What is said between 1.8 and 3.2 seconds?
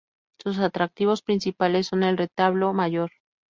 son el retablo mayor.